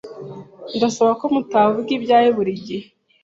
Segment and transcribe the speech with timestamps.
[0.75, 2.87] Ndasaba ko mutavuga ibyawe buri gihe.